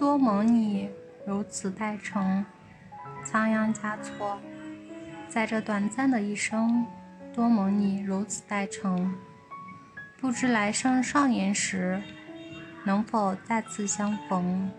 [0.00, 0.88] 多蒙你
[1.26, 2.42] 如此待成
[3.22, 4.38] 仓央嘉措。
[5.28, 6.86] 在这短暂的一生
[7.34, 9.14] 多蒙你如此待成
[10.18, 12.02] 不知来生少年时
[12.82, 14.70] 能否再次相逢？